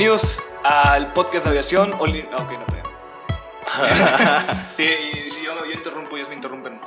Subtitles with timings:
[0.00, 1.92] Bienvenidos al podcast de aviación.
[1.98, 2.82] Oli- no, ok, no te
[4.74, 4.88] Sí,
[5.26, 6.80] y si yo, yo interrumpo, ellos me interrumpen.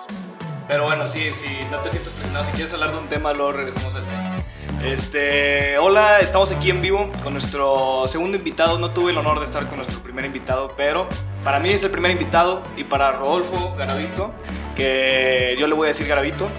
[0.67, 2.43] Pero bueno, sí, sí, no te sientes presionado.
[2.45, 4.35] Si quieres hablar de un tema, luego regresamos al tema.
[4.83, 8.79] Este, hola, estamos aquí en vivo con nuestro segundo invitado.
[8.79, 11.07] No tuve el honor de estar con nuestro primer invitado, pero
[11.43, 14.33] para mí es el primer invitado y para Rodolfo Garavito,
[14.75, 16.49] que yo le voy a decir Garavito,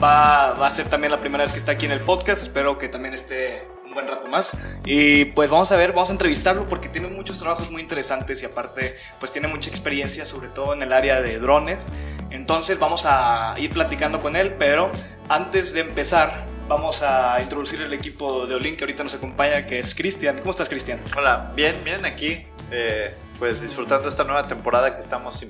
[0.00, 2.40] va, va a ser también la primera vez que está aquí en el podcast.
[2.40, 4.56] Espero que también esté buen rato más.
[4.84, 8.46] Y pues vamos a ver, vamos a entrevistarlo porque tiene muchos trabajos muy interesantes y
[8.46, 11.90] aparte pues tiene mucha experiencia, sobre todo en el área de drones.
[12.30, 14.90] Entonces vamos a ir platicando con él, pero
[15.28, 16.32] antes de empezar
[16.68, 20.38] vamos a introducir el equipo de Olin que ahorita nos acompaña, que es Cristian.
[20.38, 21.00] ¿Cómo estás, Cristian?
[21.16, 25.44] Hola, bien, bien, aquí, eh, pues disfrutando esta nueva temporada que estamos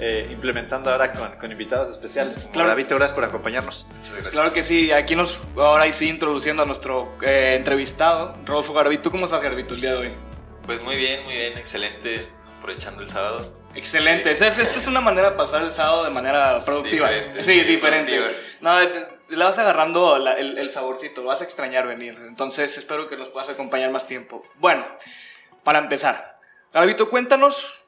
[0.00, 2.36] eh, implementando ahora con, con invitados especiales.
[2.36, 2.68] Como Claro.
[2.68, 3.86] Gravito, gracias por acompañarnos.
[3.96, 4.34] Muchas gracias.
[4.34, 9.10] Claro que sí, aquí nos, ahora sí introduciendo a nuestro eh, entrevistado, Rodolfo Garbito.
[9.10, 10.14] ¿Cómo estás, Garbito, el día de hoy?
[10.66, 12.26] Pues muy bien, muy bien, excelente.
[12.58, 13.52] Aprovechando el sábado.
[13.74, 14.30] Excelente.
[14.30, 17.08] Es- Esta es una manera de pasar el sábado de manera productiva.
[17.08, 18.16] Diferente, sí, sí, diferente.
[18.16, 18.40] productiva.
[18.60, 22.16] No, le vas agarrando la- el, el saborcito, lo vas a extrañar venir.
[22.26, 24.44] Entonces espero que nos puedas acompañar más tiempo.
[24.56, 24.84] Bueno,
[25.62, 26.34] para empezar,
[26.72, 27.79] Garbito, cuéntanos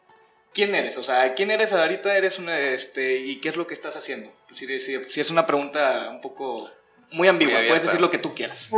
[0.54, 0.98] quién eres.
[0.98, 4.30] O sea, quién eres ahorita, eres una, este, y qué es lo que estás haciendo.
[4.54, 6.70] Si, si- si es una pregunta un poco
[7.12, 8.70] muy ambigua, Muy puedes decir lo que tú quieras.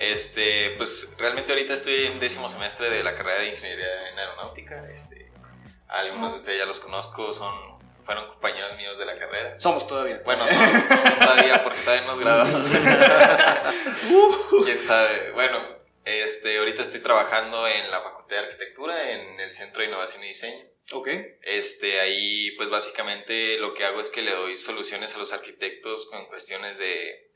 [0.00, 4.86] Este, pues realmente ahorita estoy en décimo semestre de la carrera de ingeniería en aeronáutica.
[4.92, 5.30] Este,
[5.88, 7.54] algunos de ustedes ya los conozco, son,
[8.04, 9.58] fueron compañeros míos de la carrera.
[9.58, 10.20] Somos todavía.
[10.24, 12.70] Bueno, somos, somos todavía porque todavía no nos graduamos.
[14.64, 15.30] Quién sabe.
[15.32, 15.58] Bueno,
[16.04, 20.28] este, ahorita estoy trabajando en la Facultad de Arquitectura, en el Centro de Innovación y
[20.28, 20.64] Diseño.
[20.92, 21.08] Ok.
[21.42, 26.06] Este, ahí pues básicamente lo que hago es que le doy soluciones a los arquitectos
[26.06, 27.30] con cuestiones de,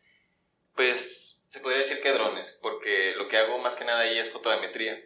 [0.74, 4.30] pues se podría decir que drones, porque lo que hago más que nada ahí es
[4.30, 5.02] fotometría.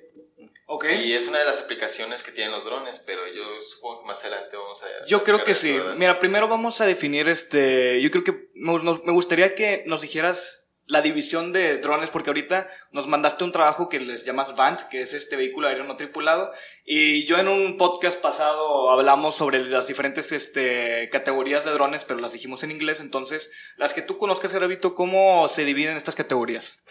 [0.68, 0.84] Ok.
[1.04, 4.20] Y es una de las aplicaciones que tienen los drones, pero yo supongo que más
[4.24, 5.06] adelante vamos a...
[5.06, 5.78] Yo creo que sí.
[5.96, 8.00] Mira, primero vamos a definir este.
[8.00, 12.30] Yo creo que me, nos- me gustaría que nos dijeras la división de drones, porque
[12.30, 15.96] ahorita nos mandaste un trabajo que les llamas VANT, que es este vehículo aéreo no
[15.96, 16.52] tripulado.
[16.84, 22.20] Y yo en un podcast pasado hablamos sobre las diferentes este, categorías de drones, pero
[22.20, 23.00] las dijimos en inglés.
[23.00, 26.82] Entonces, las que tú conozcas, Gravito, ¿cómo se dividen estas categorías?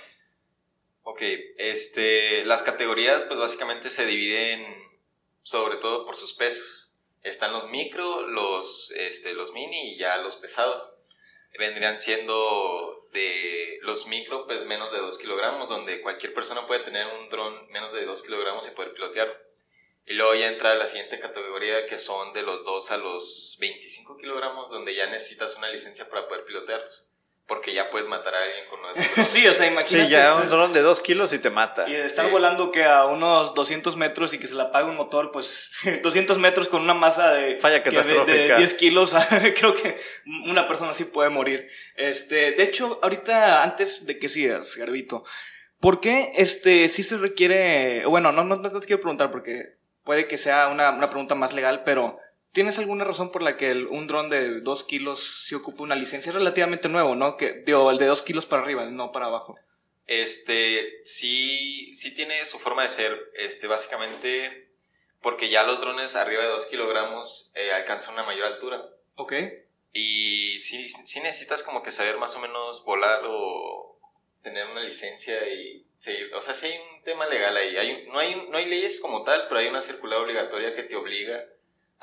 [1.04, 1.22] Ok,
[1.58, 4.66] este, las categorías pues básicamente se dividen
[5.42, 6.96] sobre todo por sus pesos.
[7.22, 10.98] Están los micro, los, este, los mini y ya los pesados.
[11.58, 17.08] Vendrían siendo de los micro pues menos de 2 kilogramos, donde cualquier persona puede tener
[17.08, 19.36] un dron menos de 2 kilogramos y poder pilotearlo.
[20.06, 24.18] Y luego ya entra la siguiente categoría que son de los 2 a los 25
[24.18, 27.10] kilogramos, donde ya necesitas una licencia para poder pilotearlos.
[27.48, 30.06] Porque ya puedes matar a alguien con uno de esos sí, o sea, imagínate.
[30.08, 31.88] Sí, ya un dron de 2 kilos y te mata.
[31.88, 32.32] Y de estar Sí.
[32.32, 35.70] volando que a unos 200 metros y que se le apague un motor, pues
[36.02, 38.58] 200 metros con una masa de, Falla que de- de, catastrófica.
[38.58, 39.14] 10 kilos,
[39.60, 39.96] creo que
[40.48, 41.68] una persona sí puede morir.
[41.96, 45.24] Este, de hecho, ahorita, antes de que sigas, Garbito,
[45.80, 50.28] ¿por qué este, sí se requiere, bueno, no, no, no te quiero preguntar porque puede
[50.28, 52.18] que sea una, una pregunta más legal, pero
[52.56, 55.94] ¿tienes alguna razón por la que el- un dron de 2 kilos sí ocupa una
[55.96, 56.30] licencia?
[56.30, 57.36] Es relativamente nuevo, ¿no?
[57.36, 59.56] Que, digo, el de 2 kilos para arriba, no para abajo.
[60.08, 64.70] Este, sí, sí tiene su forma de ser, este, básicamente,
[65.22, 68.90] porque ya los drones arriba de 2 kilogramos eh, alcanzan una mayor altura.
[69.18, 69.34] ¿Ok?
[69.92, 74.00] Y sí, sí necesitas como que saber más o menos volar o
[74.44, 76.34] tener una licencia y seguir.
[76.36, 77.76] O sea, sí hay un tema legal ahí.
[77.76, 80.96] Hay, no, hay, no hay leyes como tal, pero hay una circular obligatoria que te
[80.96, 81.44] obliga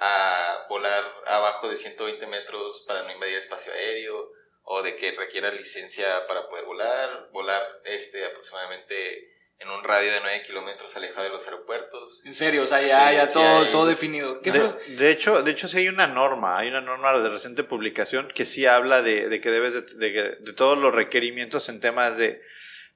[0.04, 4.30] a volar abajo de 120 metros para no invadir espacio aéreo
[4.64, 9.28] o de que requiera licencia para poder volar, volar este aproximadamente
[9.60, 12.20] en un radio de 9 kilómetros alejado de los aeropuertos.
[12.24, 14.40] En serio, o sea, ya, Sí, ya sí todo, todo definido.
[14.40, 17.62] ¿Qué De, de hecho, de hecho sí hay una norma, hay una norma de reciente
[17.62, 21.68] publicación que sí habla de, de que debes de, de que- de todos los requerimientos
[21.68, 22.42] en temas de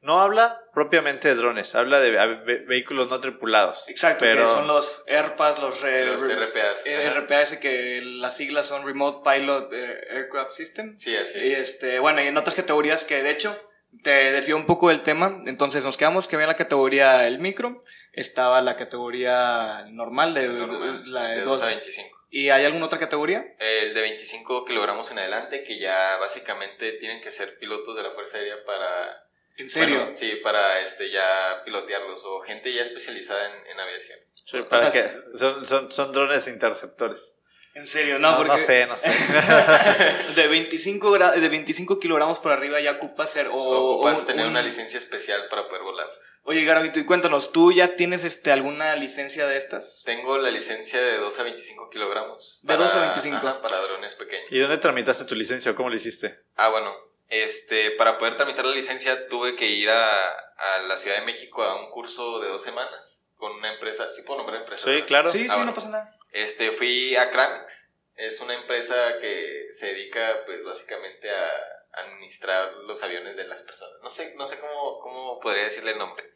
[0.07, 3.89] no habla propiamente de drones, habla de ve- vehículos no tripulados.
[3.89, 6.87] Exacto, pero que son los AirPads, los, re- Los RPAs.
[6.87, 7.21] eh, ajá.
[7.21, 10.97] RPAS, que las siglas son Remote Pilot eh, Aircraft System.
[10.97, 11.59] Sí, así Y es.
[11.59, 13.55] este, bueno, y en otras categorías que de hecho
[14.03, 15.39] te desvió un poco del tema.
[15.47, 17.83] Entonces nos quedamos que había la categoría el micro,
[18.13, 21.59] estaba la categoría normal de, Normal, la de de 2.
[21.59, 22.17] 2 a 25.
[22.29, 23.45] ¿Y hay alguna otra categoría?
[23.59, 28.11] El de 25 kilogramos en adelante, que ya básicamente tienen que ser pilotos de la
[28.11, 29.26] Fuerza Aérea para...
[29.59, 29.99] ¿En serio?
[30.01, 34.19] Bueno, sí, para este ya pilotearlos o gente ya especializada en, en aviación.
[34.35, 37.39] Sí, para O sea, que son, son, son drones interceptores.
[37.75, 39.11] En serio, no, No, porque no sé, no sé.
[40.35, 44.47] de 25 gra- de 25 kilogramos para arriba ya ocupas ser o Ocupas o tener
[44.47, 46.17] un- una licencia especial para poder volarlos.
[46.45, 50.03] Oye, Garavito, y cuéntanos, ¿tú ya tienes este alguna licencia de estas?
[50.07, 52.61] Tengo la licencia de 2 a 25 kilogramos.
[52.63, 53.37] De 2 a 25.
[53.37, 54.47] ajá, para drones pequeños.
[54.51, 56.39] ¿Y dónde tramitaste tu licencia o cómo lo hiciste?
[56.57, 56.97] Ah, bueno,
[57.29, 61.63] este, para poder tramitar la licencia tuve que ir a, a la Ciudad de México
[61.63, 64.85] a un curso de dos semanas con una empresa, ¿sí puedo nombrar empresa?
[64.85, 65.07] Sí, verdad?
[65.07, 65.29] claro.
[65.31, 65.71] Sí, sí, Ah, bueno.
[65.73, 66.19] no pasa nada.
[66.33, 67.91] Este, fui a Cramix.
[68.15, 71.51] Es una empresa que se dedica, pues, básicamente a
[71.93, 73.95] administrar los aviones de las personas.
[74.03, 76.33] No sé, no sé cómo, cómo podría decirle el nombre.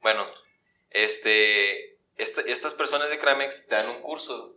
[0.00, 0.30] Bueno,
[0.90, 4.56] este, esta- estas personas de Cramex dan un curso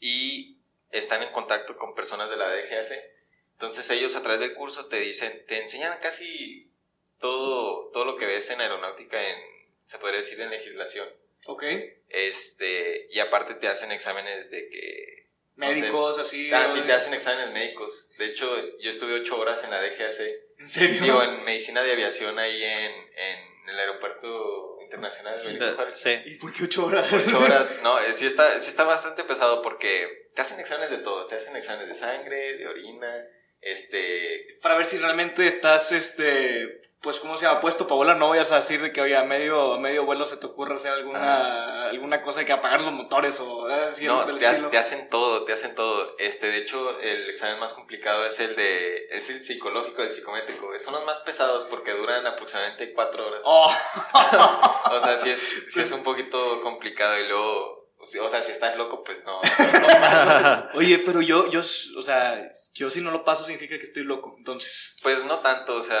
[0.00, 0.58] y
[0.90, 3.17] están en contacto con personas de la DGAC.
[3.58, 6.72] Entonces ellos a través del curso te dicen, te enseñan casi
[7.18, 9.36] todo, todo lo que ves en aeronáutica en,
[9.84, 11.08] se podría decir, en legislación.
[11.46, 11.64] Ok.
[12.08, 15.30] Este, y aparte te hacen exámenes de que...
[15.56, 15.80] no sé.
[15.80, 16.50] Médicos, así.
[16.52, 18.12] Ah, sí, te hacen exámenes médicos.
[18.16, 20.20] De hecho, yo estuve ocho horas en la DGAC.
[20.58, 21.02] ¿En serio?
[21.02, 25.98] Digo, en medicina de aviación ahí en, en el aeropuerto internacional de Benito Juárez.
[25.98, 26.10] Sí.
[26.26, 27.12] ¿Y por qué 8 horas?
[27.12, 27.80] Ocho horas.
[27.82, 31.26] No, eh, sí está, sí está bastante pesado porque te hacen exámenes de todo.
[31.26, 33.26] Te hacen exámenes de sangre, de orina,
[33.72, 34.58] este...
[34.62, 37.60] Para ver si realmente estás, este, pues, ¿cómo se llama?
[37.60, 38.16] Puesto para volar.
[38.16, 40.74] No vayas a decir de que, oye, a medio, a medio vuelo se te ocurre
[40.74, 44.78] hacer alguna, alguna cosa que apagar los motores o eh, así No, te, ha- te
[44.78, 46.16] hacen todo, te hacen todo.
[46.18, 50.76] Este, de hecho, el examen más complicado es el de, es el psicológico, el psicométrico.
[50.80, 53.40] Son los más pesados porque duran aproximadamente cuatro horas.
[53.44, 53.72] Oh.
[54.90, 58.76] O sea, sí es, sí es un poquito complicado y luego, o sea, si estás
[58.76, 60.66] loco, pues no, no, no pasas.
[60.74, 64.34] Oye, pero yo, yo, o sea, yo si no lo paso significa que estoy loco,
[64.38, 64.96] entonces.
[65.02, 66.00] Pues no tanto, o sea,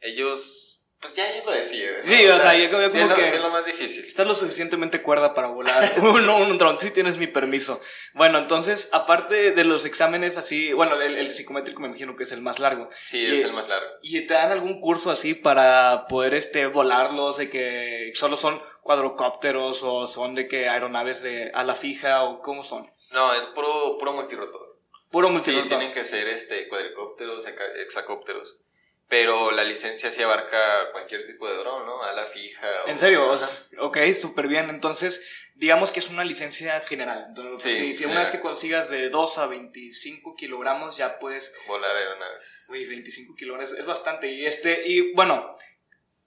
[0.00, 1.92] ellos, pues ya ellos lo decían.
[2.04, 2.08] ¿no?
[2.16, 4.04] Sí, o sea, yo como- sí como es lo, que- sí es lo más difícil.
[4.04, 7.80] Estás lo suficientemente cuerda para volar un, un dron, si tienes mi permiso.
[8.14, 12.32] Bueno, entonces, aparte de los exámenes así, bueno, el, el psicométrico me imagino que es
[12.32, 12.88] el más largo.
[13.04, 13.88] Sí, Y- es el más largo.
[14.02, 19.82] ¿Y te dan algún curso así para poder este, volarlos, de que solo son cuadrocópteros
[19.82, 22.90] o son de que aeronaves de a la fija o cómo son?
[23.12, 24.78] No, es puro, puro multirotor.
[25.10, 25.68] Puro Sí, multirotor.
[25.68, 28.62] tienen que ser este, cuadricópteros, hexacópteros.
[29.08, 32.02] Pero la licencia sí abarca cualquier tipo de dron, ¿no?
[32.02, 32.66] A la fija.
[32.84, 33.36] o- ¿En serio?
[33.38, 34.68] Sea, ok, súper bien.
[34.68, 35.22] Entonces,
[35.54, 37.24] digamos que es una licencia general.
[37.28, 41.54] Entonces, Sí, si, si una vez que consigas de 2 a 25 kilogramos, ya puedes
[41.66, 42.66] Volar aeronaves.
[42.68, 44.30] Uy, 25 kilómetros es bastante.
[44.30, 45.56] Y este, y bueno,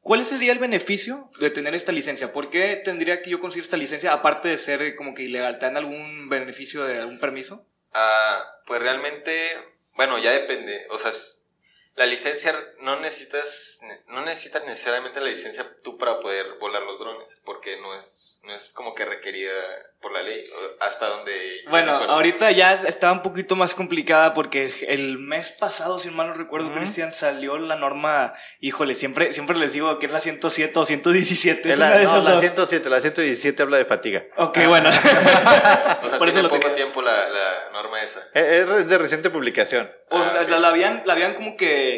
[0.01, 2.33] ¿cuál sería el beneficio de tener esta licencia?
[2.33, 4.13] ¿Por qué tendría que yo conseguir esta licencia?
[4.13, 7.65] Aparte de ser eh, como que ilegal, ¿te algún beneficio de algún permiso?
[7.93, 9.31] Ah, pues realmente,
[9.95, 10.85] bueno, ya depende.
[10.89, 11.11] O sea,
[11.95, 17.41] la licencia no necesitas, no necesitas necesariamente la licencia tú para poder volar los drones,
[17.45, 19.51] porque no es, no es como que requerida
[20.01, 20.43] por la ley,
[20.79, 21.61] hasta donde.
[21.69, 26.33] Bueno, ahorita ya está un poquito más complicada porque el mes pasado, si mal no
[26.33, 26.77] recuerdo, Ujú.
[26.77, 31.67] Cristian, salió la norma, híjole, siempre, siempre les digo que es la 107 o 117,
[31.69, 32.41] es Es la, una de no, esas la dos.
[32.41, 34.25] 107, la 117 habla de fatiga.
[34.37, 34.89] Ok, bueno.
[36.03, 36.75] O sea, por eso tiene lo poco tenía.
[36.75, 38.21] tiempo la, la norma esa.
[38.33, 39.91] Eh, Es de reciente publicación.
[40.09, 41.90] O sea, Ah, la, la habían, la habían como que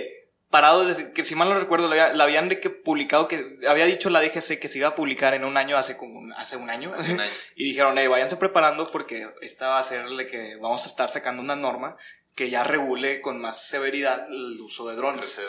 [0.49, 3.57] parado, desde- que si mal no recuerdo, la, había- la habían de que publicado, que
[3.67, 6.31] había dicho la DGC que se iba a publicar en un año, hace como un,
[6.33, 6.89] hace un año.
[6.93, 7.31] Hace un año.
[7.55, 11.09] y dijeron, hey, váyanse preparando porque esta va a ser la que vamos a estar
[11.09, 11.97] sacando una norma
[12.35, 15.39] que ya regule con más severidad el uso de drones.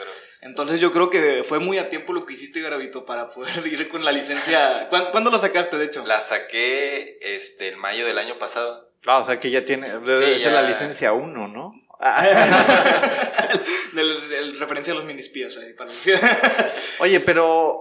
[0.43, 3.89] Entonces yo creo que fue muy a tiempo lo que hiciste, Garavito, para poder ir
[3.89, 4.85] con la licencia.
[4.91, 6.05] ¿Cuándo, cuándo lo sacaste, de hecho?
[6.07, 8.91] La saqué este, en mayo del año pasado.
[9.07, 10.63] Ah, o sea que ya tiene, debe Sí, ser ya.
[10.63, 11.73] la licencia 1, ¿no?
[13.95, 15.91] del, referencia a los ahí para
[16.99, 17.81] Oye, pero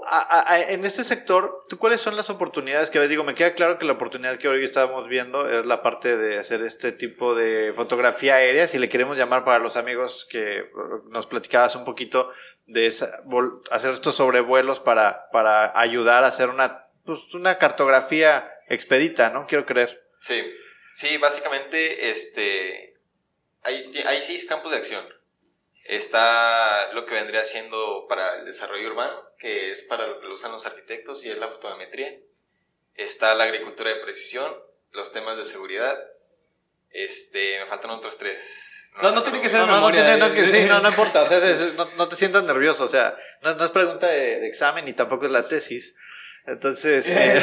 [0.69, 3.09] en este sector, ¿tú cuáles son las oportunidades que ves?
[3.09, 6.37] Digo, me queda claro que la oportunidad que hoy estamos viendo es la parte de
[6.37, 10.69] hacer este tipo de fotografía aérea, si le queremos llamar para los amigos que
[11.09, 12.31] nos platicabas un poquito
[12.65, 12.87] de
[13.71, 19.47] hacer estos sobrevuelos para, para ayudar a hacer una, pues, una cartografía expedita, ¿no?
[19.47, 20.01] Quiero creer.
[20.21, 20.41] Sí,
[20.93, 22.92] sí, básicamente este,
[23.63, 25.05] hay, hay seis campos de acción.
[25.85, 30.33] Está lo que vendría siendo para el desarrollo urbano, que es para lo que lo
[30.33, 32.19] usan los arquitectos y es la fotometría.
[32.95, 34.55] Está la agricultura de precisión,
[34.91, 36.01] los temas de seguridad.
[36.91, 38.87] Este, me faltan otros tres.
[39.01, 40.03] No, no, tiene que ser no, memoria.
[40.17, 41.39] No, no, no, importa, o sea,
[41.97, 45.31] no, te sientas nervioso, o sea, no, es pregunta de, de, examen ni tampoco es
[45.31, 45.95] la tesis.
[46.45, 47.39] Entonces, eh,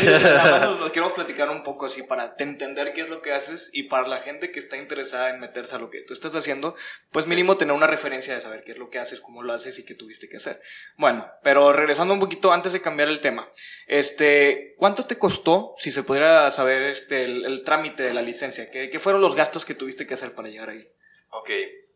[0.78, 4.06] lo queremos platicar un poco así para entender qué es lo que haces y para
[4.06, 6.74] la gente que está interesada en meterse a lo que tú estás haciendo,
[7.10, 9.78] pues mínimo tener una referencia de saber qué es lo que haces, cómo lo haces
[9.78, 10.60] y qué tuviste que hacer.
[10.96, 13.50] Bueno, pero regresando un poquito antes de cambiar el tema,
[13.86, 18.70] este, ¿cuánto te costó, si se pudiera saber, este, el, trámite de la licencia?
[18.70, 20.86] ¿Qué, ¿Qué, fueron los gastos que tuviste que hacer para llegar ahí?
[21.30, 21.50] Ok,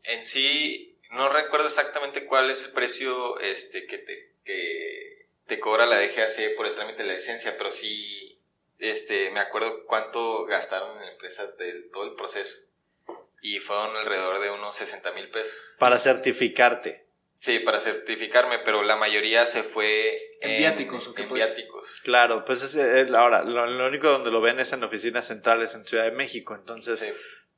[0.05, 5.87] en sí, no recuerdo exactamente cuál es el precio, este, que te, que te cobra
[5.87, 8.41] la DGAC por el trámite de la licencia, pero sí,
[8.79, 12.67] este, me acuerdo cuánto gastaron en la empresa de todo el proceso.
[13.43, 15.77] Y fueron alrededor de unos 60 mil pesos.
[15.79, 17.05] Para certificarte.
[17.37, 21.09] Sí, para certificarme, pero la mayoría se fue en, viáticos.
[21.09, 22.01] ¿o en viáticos.
[22.03, 26.05] Claro, pues es, ahora, lo, único donde lo ven es en oficinas centrales en Ciudad
[26.05, 27.05] de México, entonces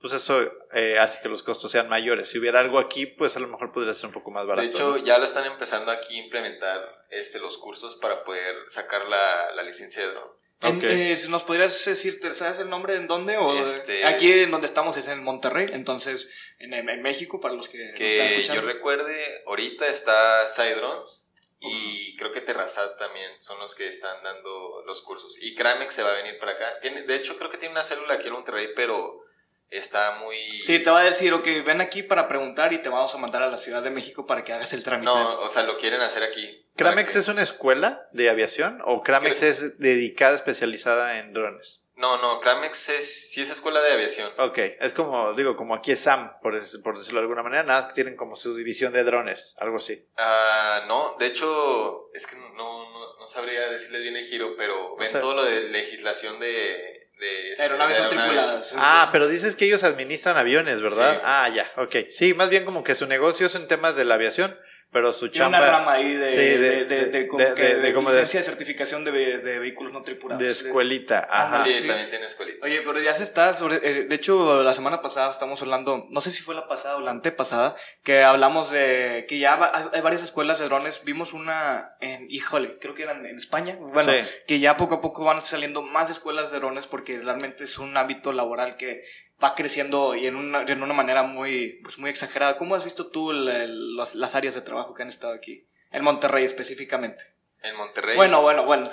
[0.01, 2.31] pues eso eh, hace que los costos sean mayores.
[2.31, 4.63] Si hubiera algo aquí, pues a lo mejor podría ser un poco más barato.
[4.63, 9.07] De hecho, ya lo están empezando aquí a implementar este, los cursos para poder sacar
[9.07, 10.37] la, la licencia de drone.
[10.59, 11.13] Okay.
[11.13, 13.37] Eh, ¿Nos podrías decir, ¿sabes el nombre en dónde?
[13.37, 17.69] O este, aquí en donde estamos es en Monterrey, entonces en, en México, para los
[17.69, 17.93] que...
[17.95, 21.29] Que yo recuerde, ahorita está Drones
[21.61, 25.35] y creo que Terrazat también son los que están dando los cursos.
[25.43, 26.81] Y Cramex se va a venir para acá.
[26.81, 29.26] Tiene, de hecho, creo que tiene una célula aquí en Monterrey, pero
[29.71, 30.37] está muy...
[30.63, 33.43] Sí, te va a decir, ok, ven aquí para preguntar y te vamos a mandar
[33.43, 35.07] a la Ciudad de México para que hagas el trámite.
[35.07, 36.65] No, o sea, lo quieren hacer aquí.
[36.77, 41.83] ¿Cramex es una escuela de aviación o Cramex es dedicada, especializada en drones?
[41.97, 44.31] No, no, Cramex es, sí es escuela de aviación.
[44.39, 47.91] Ok, es como, digo, como aquí es SAM, por, por decirlo de alguna manera, nada,
[47.93, 50.07] tienen como su división de drones, algo así.
[50.19, 54.95] Ah, no, de hecho, es que no, no, no sabría decirles bien el giro, pero
[54.97, 58.75] ven todo lo de legislación de de, este, aeronaves, tripuladas.
[58.77, 61.21] Ah, pero dices que ellos administran aviones, ¿verdad?
[61.25, 61.97] Ah, ya, ok.
[62.11, 64.57] Sí, más bien como que su negocio es en temas de la aviación
[64.97, 65.59] pero su chamba...
[65.59, 70.03] una rama ahí de, de, de, de, como de, licencia de, certificación de, vehículos no
[70.03, 70.43] tripulados.
[70.43, 71.59] De escuelita, ajá.
[71.59, 72.65] Sí, también tiene escuelita.
[72.65, 73.77] Oye, pero ya se está sobre...
[73.83, 77.01] Eh, de hecho, la semana pasada estamos hablando, no sé si fue la pasada o
[77.01, 81.03] la antepasada, que hablamos de que ya hay varias escuelas de drones.
[81.05, 83.77] Vimos una en, híjole, creo que eran en España.
[83.79, 84.11] Bueno,
[84.47, 87.95] que ya poco a poco van saliendo más escuelas de drones porque realmente es un
[87.99, 89.03] hábito laboral que
[89.43, 92.57] va creciendo y en una, en una manera muy, pues muy exagerada.
[92.57, 95.67] ¿Cómo has visto tú las áreas de trabajo que han estado aquí?
[95.91, 97.25] En Monterrey específicamente.
[97.63, 98.17] En Monterrey.
[98.17, 98.87] Bueno, bueno, bueno.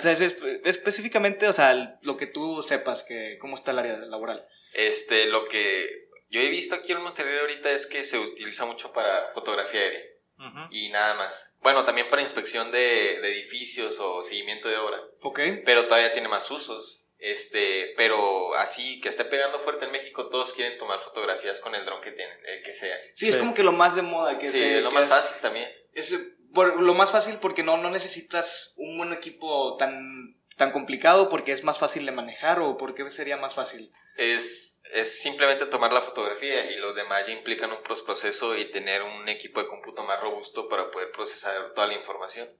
[0.64, 4.46] específicamente, o sea, lo que tú sepas, que cómo está el área laboral.
[4.74, 8.92] Este, lo que yo he visto aquí en Monterrey ahorita es que se utiliza mucho
[8.92, 10.02] para fotografía aérea.
[10.70, 11.56] Y nada más.
[11.60, 15.00] Bueno, también para inspección de, de edificios o seguimiento de obra.
[15.22, 15.40] Ok.
[15.64, 17.03] Pero todavía tiene más usos.
[17.24, 21.86] Este, pero así que esté pegando fuerte en México, todos quieren tomar fotografías con el
[21.86, 22.94] dron que tienen, el que sea.
[23.14, 25.66] Sí, es como que lo más de moda que Sí, lo más fácil también.
[25.94, 26.14] Es
[26.52, 31.64] lo más fácil porque no, no necesitas un buen equipo tan, tan complicado porque es
[31.64, 33.90] más fácil de manejar o porque sería más fácil.
[34.18, 39.00] Es, es simplemente tomar la fotografía y los demás ya implican un proceso y tener
[39.00, 42.50] un equipo de cómputo más robusto para poder procesar toda la información.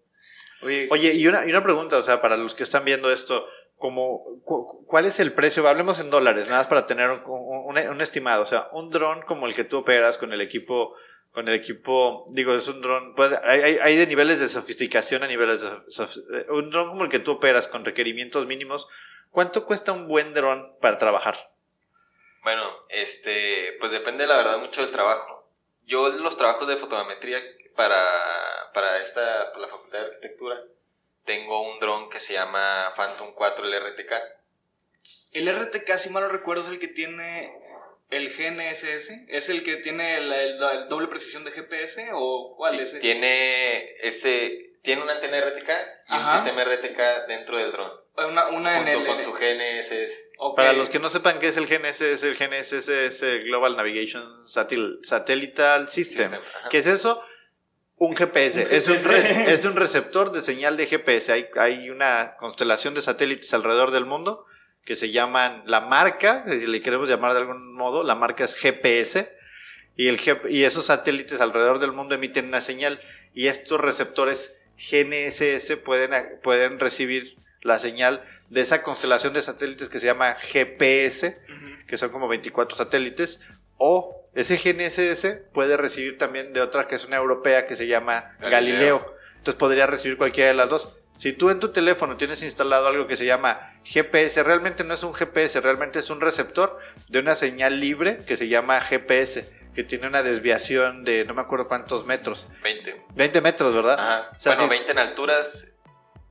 [0.62, 3.46] Oye, Oye y, una, y una pregunta, o sea, para los que están viendo esto,
[3.78, 4.40] como,
[4.86, 5.66] ¿cuál es el precio?
[5.68, 8.42] Hablemos en dólares, nada más para tener un, estimado.
[8.42, 10.94] O sea, un dron como el que tú operas con el equipo,
[11.32, 15.26] con el equipo, digo, es un dron, pues, hay, hay, de niveles de sofisticación a
[15.26, 18.86] niveles de, eh, un dron como el que tú operas con requerimientos mínimos,
[19.30, 21.50] ¿cuánto cuesta un buen dron para trabajar?
[22.44, 25.50] Bueno, este, pues depende la verdad mucho del trabajo.
[25.86, 27.38] Yo los trabajos de fotometría
[27.74, 27.96] para,
[28.72, 30.62] para esta, para la Facultad de Arquitectura,
[31.24, 34.12] tengo un dron que se llama Phantom 4, el RTK.
[35.34, 37.52] El RTK, si mal no recuerdo, es el que tiene
[38.10, 39.10] el GNSS.
[39.28, 42.98] ¿Es el que tiene la doble precisión de GPS o cuál es?
[42.98, 45.70] Tiene ese tiene una antena RTK
[46.10, 47.90] y un sistema RTK dentro del dron.
[48.16, 49.06] Una, una en Junto el.
[49.06, 50.20] con su GNSS.
[50.38, 50.56] Ok.
[50.56, 54.46] Para los que no sepan qué es el GNSS, el GNSS es el Global Navigation
[54.46, 56.30] Satel- Satellite System.
[56.30, 56.40] System.
[56.70, 57.22] ¿Qué es eso?
[58.06, 58.64] Un GPS.
[58.66, 61.32] Un Es, un re- es un receptor de señal de GPS.
[61.32, 64.46] Hay, hay una constelación de satélites alrededor del mundo
[64.84, 68.54] que se llaman la marca, si le queremos llamar de algún modo, la marca es
[68.54, 69.32] GPS.
[69.96, 70.20] Y, el
[70.50, 73.00] y esos satélites alrededor del mundo emiten una señal.
[73.32, 79.98] Y estos receptores GNSS pueden, pueden recibir la señal de esa constelación de satélites que
[80.00, 81.38] se llama GPS
[81.86, 83.40] que son como 24 satélites,
[83.76, 88.34] o ese GNSS puede recibir también de otra que es una europea que se llama
[88.40, 88.50] Galileo.
[88.50, 89.14] Galileo.
[89.36, 90.94] Entonces podría recibir cualquiera de las dos.
[91.16, 95.02] Si tú en tu teléfono tienes instalado algo que se llama GPS, realmente no es
[95.04, 99.84] un GPS, realmente es un receptor de una señal libre que se llama GPS, que
[99.84, 102.48] tiene una desviación de no me acuerdo cuántos metros.
[102.62, 103.02] 20.
[103.14, 103.98] 20 metros, ¿verdad?
[104.00, 104.30] Ajá.
[104.36, 104.78] O sea, bueno, sí.
[104.78, 105.73] 20 en alturas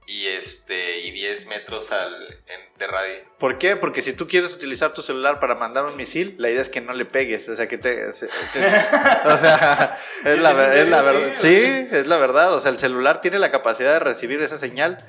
[0.07, 2.13] y este y 10 metros al,
[2.47, 3.15] en- de radio.
[3.39, 3.75] ¿Por qué?
[3.75, 6.81] Porque si tú quieres utilizar tu celular para mandar un misil, la idea es que
[6.81, 8.11] no le pegues, o sea, que te...
[8.11, 8.65] se- te-
[9.25, 11.33] o sea, es la, verdad.
[11.35, 15.05] Sí, es la verdad, o sea, el celular tiene la capacidad de recibir esa señal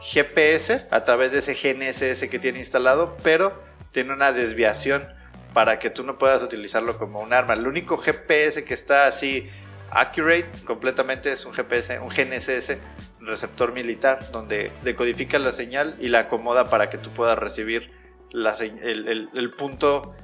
[0.00, 5.06] GPS a través de ese GNSS que tiene instalado, pero tiene una desviación
[5.52, 7.54] para que tú no puedas utilizarlo como un arma.
[7.54, 9.50] El único GPS que está así
[9.90, 12.76] accurate completamente es un GPS, un GNSS,
[13.20, 17.90] receptor militar, donde decodifica la señal y la acomoda para que tú puedas recibir
[18.30, 20.14] la el, el- el punto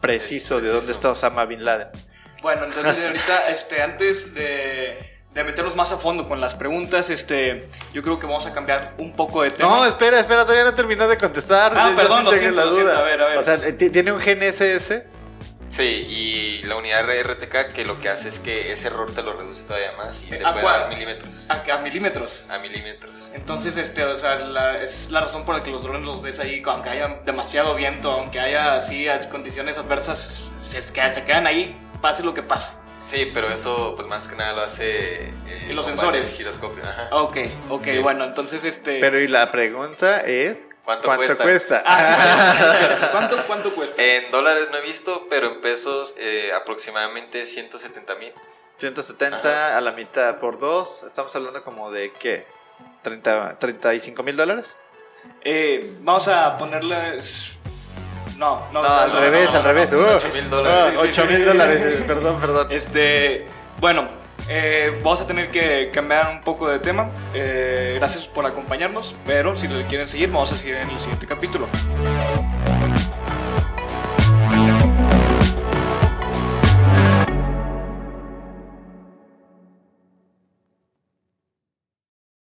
[0.00, 1.88] preciso Es de dónde está Osama Bin Laden.
[2.42, 7.68] Bueno, entonces ahorita, este, antes de, de meternos más a fondo con las preguntas, este,
[7.92, 9.68] yo creo que vamos a cambiar un poco de tema.
[9.70, 11.72] No, espera, espera, todavía no terminó de contestar.
[11.76, 12.90] Ah, Yo- perdón, lo siento, la lo siento.
[12.92, 13.00] duda.
[13.00, 13.38] A ver, a ver.
[13.38, 15.02] O sea, ti- tiene un GNSS.
[15.68, 19.32] Sí, y la unidad RTK que lo que hace es que ese error te lo
[19.32, 20.80] reduce todavía más y te ¿A puede cuál?
[20.82, 21.30] dar milímetros.
[21.48, 22.44] a, a milímetros.
[22.48, 23.30] A milímetros.
[23.34, 26.38] Entonces, este, o sea, la- es la razón por la que los drones los ves
[26.38, 31.24] ahí, aunque haya demasiado viento, aunque haya así as- condiciones adversas, se, se quedan, se
[31.24, 32.74] quedan ahí, pase lo que pase.
[33.06, 35.28] Sí, pero eso pues más que nada lo hace...
[35.28, 36.12] eh, Y los sensores.
[36.12, 37.08] varios giroscopios, ajá.
[37.12, 37.36] Ok,
[37.70, 37.98] ok, Sí.
[38.00, 38.98] bueno, entonces, este...
[39.00, 41.44] Pero y la pregunta es: ¿Cuánto ¿Cuánto, cuesta?
[41.44, 41.82] cuesta?
[41.86, 43.06] Ah, sí, sí, sí, sí.
[43.12, 44.02] ¿Cuánto, ¿Cuánto cuesta?
[44.02, 48.32] En dólares no he visto, pero en pesos eh, aproximadamente 170 mil.
[48.78, 51.04] 170 a la mitad por dos.
[51.04, 52.46] Estamos hablando como de qué?
[53.02, 54.76] 30, 35 mil dólares.
[55.42, 57.52] Eh, vamos a ponerles...
[58.38, 59.90] No, no, No, al no, revés, no, al revés.
[59.92, 59.98] no.
[59.98, 60.84] Uh, 8,000 dólares.
[60.86, 61.32] uh, Sí, sí, 8 sí.
[61.34, 62.02] mil dólares.
[62.06, 62.66] Perdón, perdón.
[62.70, 63.46] Este,
[63.78, 64.08] bueno,
[64.48, 67.10] eh, vamos a tener que cambiar un poco de tema.
[67.34, 71.26] Eh, gracias por acompañarnos, pero si le quieren seguir, vamos a seguir en el siguiente
[71.26, 71.66] capítulo.